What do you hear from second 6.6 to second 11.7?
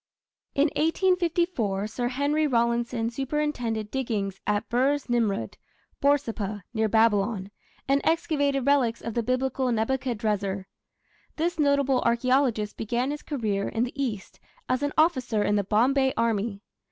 near Babylon), and excavated relics of the Biblical Nebuchadrezzar. This